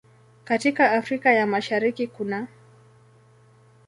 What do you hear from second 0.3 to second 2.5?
Katika Afrika ya Mashariki kunaː